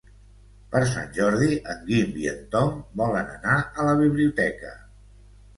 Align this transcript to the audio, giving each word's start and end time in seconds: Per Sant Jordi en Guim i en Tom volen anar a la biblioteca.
Per 0.75 0.79
Sant 0.93 1.11
Jordi 1.17 1.59
en 1.73 1.83
Guim 1.89 2.17
i 2.23 2.27
en 2.33 2.41
Tom 2.57 2.71
volen 3.03 3.29
anar 3.37 3.59
a 3.61 3.87
la 3.89 3.93
biblioteca. 4.03 4.77